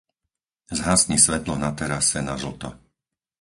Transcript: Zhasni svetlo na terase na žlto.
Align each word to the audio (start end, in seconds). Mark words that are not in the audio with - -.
Zhasni 0.77 1.17
svetlo 1.25 1.55
na 1.63 1.69
terase 1.79 2.19
na 2.27 2.33
žlto. 2.43 2.69